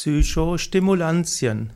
[0.00, 1.72] Psychostimulantien.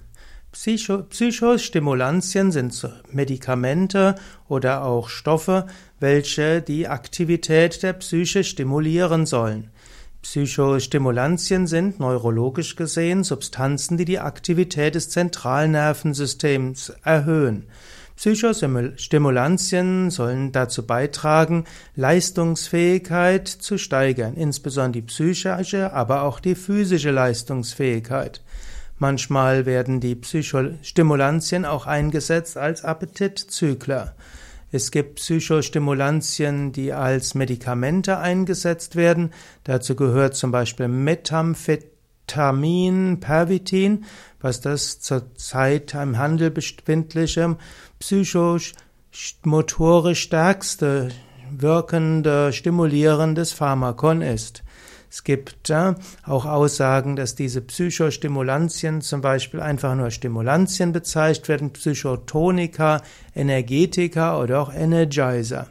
[0.52, 4.14] Psycho Psychostimulantien sind Medikamente
[4.46, 5.66] oder auch Stoffe,
[5.98, 9.72] welche die Aktivität der Psyche stimulieren sollen.
[10.22, 17.66] Psychostimulantien sind neurologisch gesehen Substanzen, die die Aktivität des Zentralnervensystems erhöhen.
[18.16, 21.64] Psychostimulantien sollen dazu beitragen,
[21.96, 28.42] Leistungsfähigkeit zu steigern, insbesondere die psychische, aber auch die physische Leistungsfähigkeit.
[28.98, 34.14] Manchmal werden die Psychostimulantien auch eingesetzt als Appetitzügler.
[34.70, 39.32] Es gibt Psychostimulantien, die als Medikamente eingesetzt werden.
[39.64, 41.91] Dazu gehört zum Beispiel Methamphetamin,
[42.26, 44.04] Pervitin,
[44.40, 47.56] was das zurzeit im Handel befindliche
[47.98, 51.08] psychomotorisch stärkste
[51.50, 54.62] wirkende stimulierendes Pharmakon ist.
[55.12, 55.92] Es gibt äh,
[56.24, 63.02] auch Aussagen, dass diese Psychostimulantien zum Beispiel einfach nur Stimulantien bezeichnet werden, Psychotonika,
[63.34, 65.68] Energetika oder auch Energizer.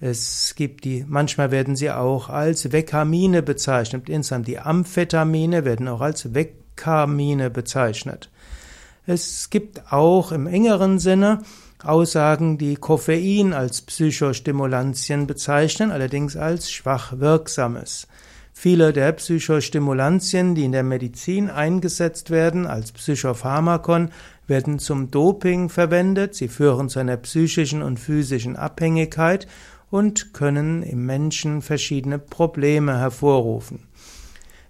[0.00, 4.08] Es gibt die, manchmal werden sie auch als Vekamine bezeichnet.
[4.08, 8.30] Insgesamt die Amphetamine werden auch als Vekamine bezeichnet.
[9.06, 11.42] Es gibt auch im engeren Sinne
[11.82, 18.06] Aussagen, die Koffein als Psychostimulantien bezeichnen, allerdings als schwach wirksames.
[18.52, 24.10] Viele der Psychostimulantien, die in der Medizin eingesetzt werden als Psychopharmakon,
[24.46, 26.34] werden zum Doping verwendet.
[26.34, 29.46] Sie führen zu einer psychischen und physischen Abhängigkeit
[29.90, 33.88] und können im Menschen verschiedene Probleme hervorrufen.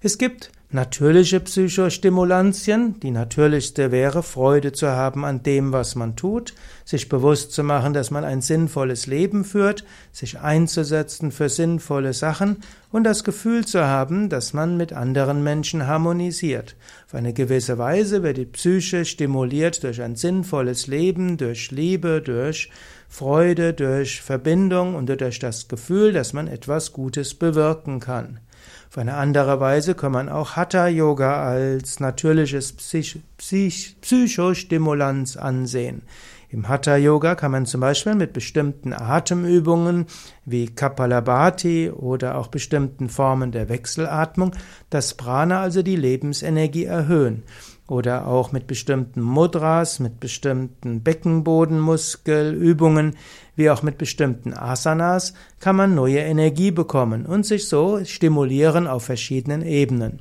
[0.00, 3.00] Es gibt Natürliche Psychostimulantien.
[3.00, 6.54] Die natürlichste wäre, Freude zu haben an dem, was man tut,
[6.84, 12.58] sich bewusst zu machen, dass man ein sinnvolles Leben führt, sich einzusetzen für sinnvolle Sachen
[12.92, 16.76] und das Gefühl zu haben, dass man mit anderen Menschen harmonisiert.
[17.08, 22.70] Auf eine gewisse Weise wird die Psyche stimuliert durch ein sinnvolles Leben, durch Liebe, durch
[23.08, 28.38] Freude, durch Verbindung und durch das Gefühl, dass man etwas Gutes bewirken kann.
[28.88, 36.02] Auf eine andere Weise kann man auch Hatha Yoga als natürliches Psych Psych Psychostimulanz ansehen.
[36.48, 40.06] Im Hatha Yoga kann man zum Beispiel mit bestimmten Atemübungen
[40.44, 44.56] wie Kapalabhati oder auch bestimmten Formen der Wechselatmung
[44.90, 47.44] das Prana, also die Lebensenergie, erhöhen
[47.90, 53.16] oder auch mit bestimmten Mudras, mit bestimmten Beckenbodenmuskelübungen,
[53.56, 59.02] wie auch mit bestimmten Asanas kann man neue Energie bekommen und sich so stimulieren auf
[59.04, 60.20] verschiedenen Ebenen.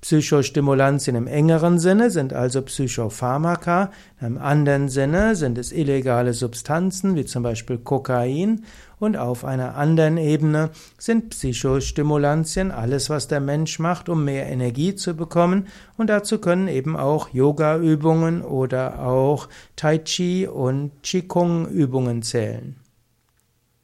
[0.00, 3.90] Psychostimulantien im engeren Sinne sind also Psychopharmaka,
[4.22, 8.64] im anderen Sinne sind es illegale Substanzen wie zum Beispiel Kokain.
[8.98, 14.94] Und auf einer anderen Ebene sind Psychostimulantien alles, was der Mensch macht, um mehr Energie
[14.94, 15.68] zu bekommen.
[15.96, 22.79] Und dazu können eben auch Yoga-Übungen oder auch Tai Chi und Qigong-Übungen zählen.